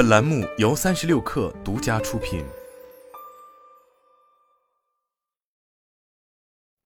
[0.00, 2.42] 本栏目由三十六氪独家出品。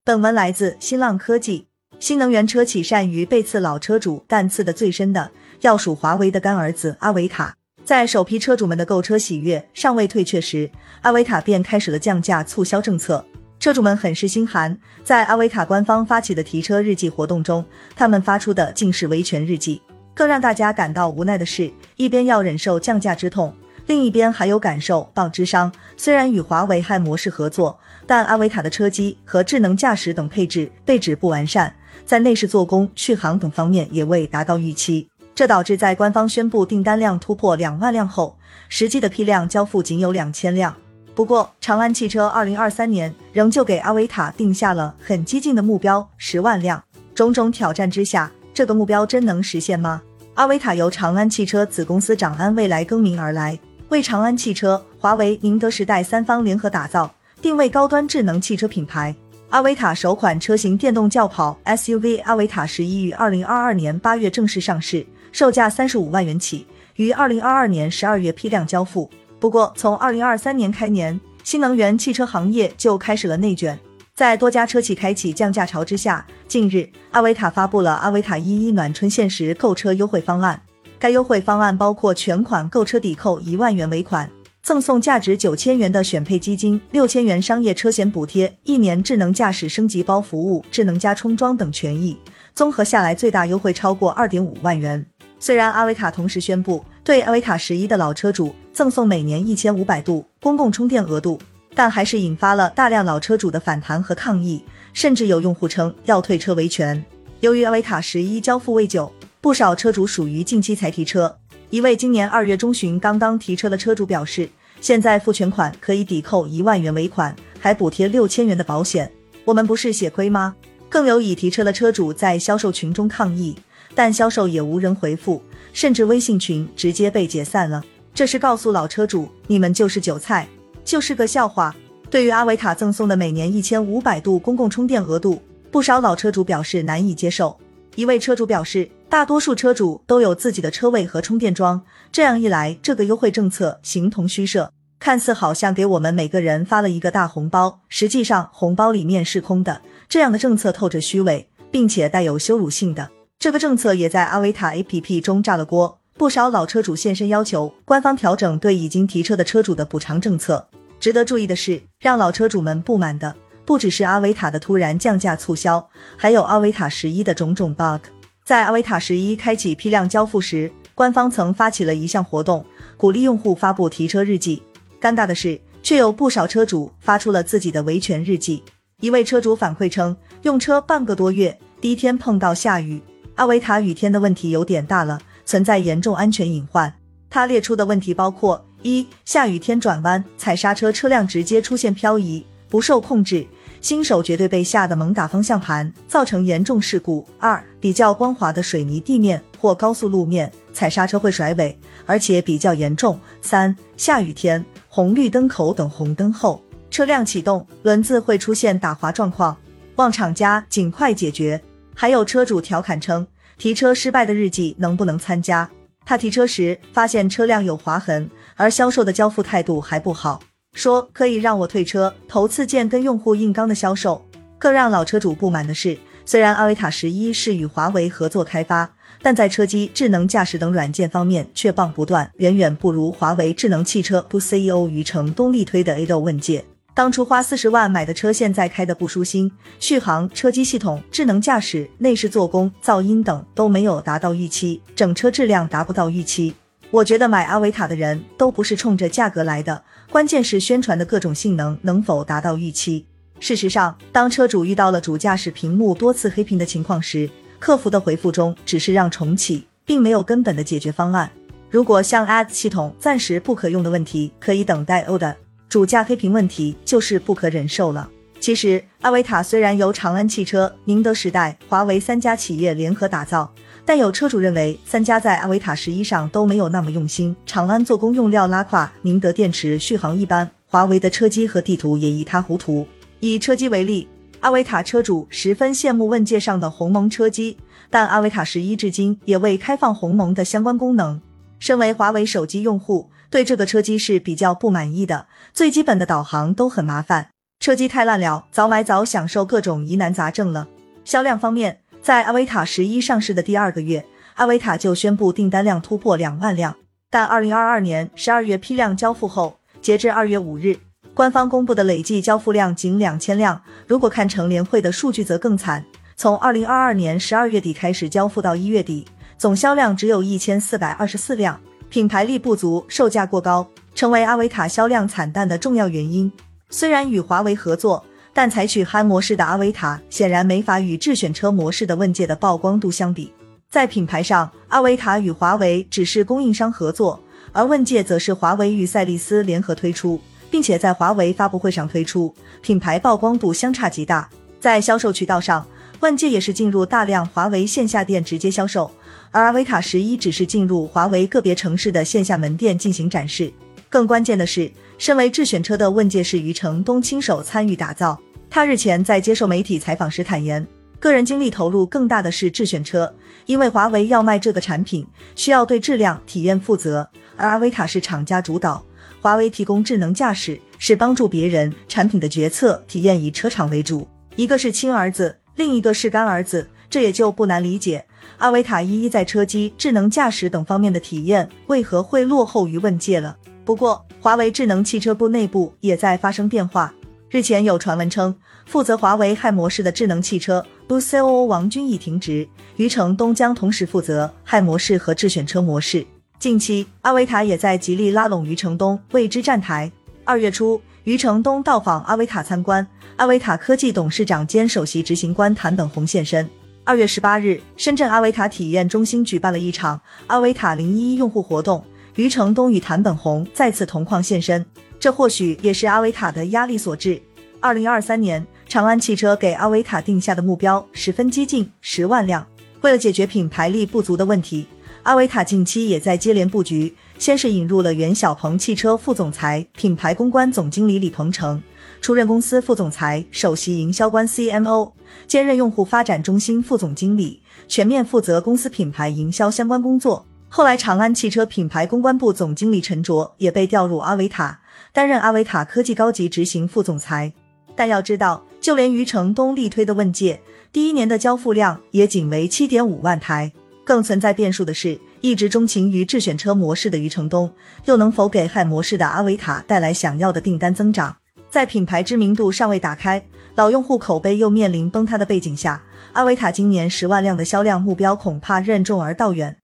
[0.02, 1.69] 本文来自新浪科技。
[2.00, 5.30] 新能源车企善于被刺老车主，但刺的最深的
[5.61, 7.54] 要数华为的干儿子阿维塔。
[7.85, 10.69] 在首批车主们的购车喜悦尚未退却时，
[11.03, 13.24] 阿维塔便开始了降价促销政策。
[13.60, 19.80] 车主们很是心寒，在阿维塔官方发起的提车日记活动中，他们发出的竟是维权日记。
[20.15, 23.52] 更让大家感到无奈的是，一边要忍受降价之痛，
[23.87, 25.70] 另一边还有感受报之伤。
[25.96, 31.74] 虽然与华为汉模式合作，但阿维塔的车机和智能驾驶等配置被指不完善，
[32.06, 35.09] 在内饰、做工、续航等方面也未达到预期。
[35.34, 40.73] 这导致在官方宣布订单量突破两万辆后，实际的批量交付仅有两千辆。
[41.12, 46.82] 不过，长安汽车二零二三年仍旧给阿维塔定下了很激进的目标，十万辆。
[47.15, 50.00] 种种挑战之下，这个目标真能实现吗？
[50.34, 53.58] 阿维塔由长安汽车子公司长安未来更名而来，
[53.88, 59.12] 为长安汽车、华为、宁德时代三方联合打造，定位高端智能汽车品牌。
[59.51, 66.64] 阿维塔首款车型电动轿跑 SUV 阿维塔十一于二零二二年八月正式上市，售价三十五万元起，
[66.95, 69.11] 于二零二二年十二月批量交付。
[69.41, 73.77] 不过，从二零二三年开年，新能源汽车行业就开始了内卷。
[74.15, 80.62] 在多家车企开启降价潮之下，近日阿维塔发布了阿维塔一一暖春限时购车优惠方案。
[81.01, 84.31] 该优惠方案包括全款购车抵扣一万元尾款，
[84.62, 92.17] 赠送价值九千元的选配基金、六千元商业车险补贴、一年智能驾驶升级包服务、智能加充装等权益，
[92.55, 95.05] 综合下来最大优惠超过二点五万元。
[95.41, 101.37] 虽然阿维塔同时宣布对阿维塔十一的老车主赠送每年一千五百度公共充电额度，
[101.75, 107.05] 但还是引发了大量老车主的反弹和抗议，甚至有用户称要退车维权。
[107.41, 111.36] 由于阿维塔十一交付未久，不少车主属于近期才提车。
[111.70, 114.48] 一位今年二月中旬刚刚提车的车主表示，
[114.80, 119.11] 现在付全款可以抵扣一万元尾款，还补贴六千元的保险，
[119.45, 120.55] 我们不是血亏吗？
[120.89, 123.57] 更有已提车的车主在销售群中抗议。
[123.96, 125.40] 但销售也无人回复，
[125.73, 127.80] 甚至微信群直接被解散了。
[128.12, 130.48] 这是告诉老车主，你们就是韭菜，
[130.84, 131.74] 就是个笑话。
[132.10, 137.58] 对于阿维塔赠送的每年一千五百度公共充电额度，不少老车主表示难以接受。
[137.96, 149.80] 一位车主表示，大多数车主都有自己的车位和充电桩，这样一来，这个优惠政策形同虚设，看似好像给我们每个人发了一个大红包，实际上红包里面是空的。
[150.08, 153.10] 这样的政策透着虚伪，并且带有羞辱性的。
[153.38, 160.64] 这个政策也在阿维塔 APP 中炸了锅，不少老车主现身要求官方调整对已经提车的车主的补偿政策。
[161.00, 168.00] 值得注意的是，让老车主们不满的不只是阿维塔的突然降价促销，还有阿维塔十一的种种 bug。
[168.44, 172.64] 在阿维塔十一开启批量交付时，官方曾发起了一项活动，
[172.96, 174.62] 鼓励用户发布提车日记。
[175.00, 178.62] 尴尬的是，却有不少车主发出了自己的维权日记。
[179.00, 183.02] 一位车主反馈称，用车半个多月，第一天碰到下雨。
[183.34, 186.93] 阿维塔雨天的问题有点大了，存在严重安全隐患。
[187.31, 193.47] 他列出的问题包括：一、下雨天转弯踩刹车，车辆直接出现漂移，不受控制，
[193.81, 201.76] 新手绝对被吓得猛打方向盘，造成严重事故；二、比较光滑的水泥地面或高速路面，踩刹车会甩尾，
[202.06, 209.56] 而且比较严重；三、下雨天红绿灯口等红灯后，车辆启动轮子会出现打滑状况，
[209.97, 211.61] 望厂家尽快解决。
[211.97, 213.26] 还有车主调侃称，
[213.56, 215.70] 提车失败的日记能不能参加？
[216.04, 220.41] 他提车时发现车辆有划痕，而销售的交付态度还不好，
[220.75, 222.14] 说可以让我退车。
[222.28, 224.25] 头次见跟用户硬刚的销售。
[224.59, 236.64] 更让老车主不满的是，虽然阿维塔十一是与华为合作开发，但在车机、智能驾驶等软件方面却棒不断，远远不如华为智能汽车部 CEO 余承东力推的 A 豆问界。
[236.94, 239.50] 当初花四十万买的车，现在开的不舒心，
[239.81, 246.55] 续航、车机系统、智能驾驶、内饰做工、噪音等都没有达到预期，整车质量达不到预期。
[246.93, 253.05] 我觉得买阿维塔的人都不是冲着价格来的，关键是宣传的各种性能能否达到预期。
[253.40, 261.29] 事实上，当车主遇到了主驾驶屏幕多次黑屏的情况时，客服的回复中只是让重启，并没有根本的解决方案。
[261.69, 265.37] 如果像 Ads 系统暂时不可用的问题，可以等待 o 的。
[265.75, 268.09] 主驾黑屏问题就是不可忍受了。
[268.38, 273.53] 其实，阿维塔虽然由长安汽车、宁德时代、华为三家企业联合打造，
[273.85, 277.35] 但有车主认为三家在阿维塔十一上都没有那么用心。
[277.44, 282.87] 长安做工用料拉胯，宁德电池续航一般，华为的车机和地图也一塌糊涂。
[283.19, 284.06] 以车机为例，
[284.38, 287.56] 阿维塔车主十分羡慕问界上的鸿蒙车机，
[287.91, 291.21] 但阿维塔十一至今也未开放鸿蒙的相关功能。
[291.58, 295.26] 身为华为手机用户，对这个车机是比较不满意的。
[295.52, 297.30] 最基本的导航都很麻烦，
[297.60, 300.68] 车机太烂了，早买早享受各种疑难杂症了。
[301.04, 304.04] 销量方面，在阿维塔十一上市的第二个月，
[304.34, 306.76] 阿维塔就宣布订单量突破两万辆。
[307.10, 310.76] 但二零二二年十二月批量交付后，截至二月五日，
[311.14, 313.62] 官方公布的累计交付量仅两千辆。
[313.86, 315.84] 如果看成联会的数据，则更惨。
[316.16, 319.06] 从二零二二年十二月底开始交付到一月底，
[319.44, 321.61] 总销量只有一千四百二十四辆，
[321.91, 326.32] 品牌力不足，售价过高，成为阿维塔销量惨淡的重要原因。
[326.70, 328.02] 虽然与华为合作，
[328.32, 333.31] 但采取憨模式的阿维塔显然没法与智选车模式的问界的曝光度相比。
[333.69, 337.20] 在品牌上，阿维塔与华为只是供应商合作，
[337.52, 340.19] 而问界则是华为与赛力斯联合推出，
[340.50, 344.26] 并且在华为发布会上推出，品牌曝光度相差极大。
[344.58, 345.67] 在销售渠道上，
[346.00, 348.91] 问界也是进入大量华为线下店直接销售，
[349.31, 353.52] 而阿维塔十一只是进入华为个别城市的线下门店进行展示。
[353.88, 358.20] 更关键的是，身为智选车的问界是余承东亲手参与打造。
[358.50, 360.67] 他日前在接受媒体采访时坦言，
[361.00, 363.12] 个人精力投入更大的是智选车，
[363.47, 365.06] 因为华为要卖这个产品，
[365.37, 368.85] 需要对质量体验负责，而阿维塔是厂家主导，
[369.20, 374.06] 华为提供智能驾驶，是帮助别人，产品的决策体验以车厂为主。
[374.37, 375.37] 一个是亲儿子。
[375.56, 378.04] 另一个是干儿子，这也就不难理解，
[378.38, 383.36] 阿维塔一一在车机、智能驾驶等方面的体验为何会落后于问界了。
[383.64, 386.92] 不过，华为智能汽车部内部也在发生变化。
[387.30, 388.34] 日前有传闻称，
[388.66, 396.06] 负责华为 Hi 模式的智能汽车 b o COO 王军已停职，余承东将同时负责 Hi 模式和智选车模式。
[396.38, 399.90] 近期，阿维塔也在极力拉拢余承东，为之站台。
[400.24, 400.80] 二月初。
[401.04, 402.86] 余承东到访阿维塔参观，
[403.16, 406.48] 阿维塔科技董事长兼首席执行官谭本红现身。
[406.82, 411.84] 二月十八日，深圳阿维塔体验中心举办了一场阿维塔零一用户活动，
[412.14, 414.64] 余承东与谭本红再次同框现身，
[414.98, 417.20] 这或许也是阿维塔的压力所致。
[417.60, 422.46] 二零二三年，长安汽车给阿维塔定下的目标十分激进，十万辆。
[422.80, 424.66] 为了解决品牌力不足的问题，
[425.04, 426.94] 阿维塔近期也在接连布局。
[427.16, 431.62] 先是引入了袁小鹏汽车副总裁、品牌公关总经理李鹏程
[432.00, 434.92] 出任公司副总裁、首席营销官 CMO，
[435.26, 440.26] 兼任用户发展中心副总经理，全面负责公司品牌营销相关工作。
[440.48, 444.60] 后来，长安汽车品牌公关部总经理陈卓也被调入阿维塔，
[444.92, 447.32] 担任阿维塔科技高级执行副总裁。
[447.76, 450.40] 但要知道，就连余承东力推的问界，
[450.72, 453.52] 第一年的交付量也仅为七点五万台。
[453.84, 454.98] 更存在变数的是。
[455.20, 457.50] 一直钟情于智选车模式的余承东，
[457.86, 461.16] 又能否给汉模式的阿维塔带来想要的订单增长？
[461.48, 465.82] 在品牌知名度尚未打开，老用户口碑又面临崩塌的背景下，
[466.12, 469.56] 阿维塔今年十万辆的销量目标恐怕任重而道远。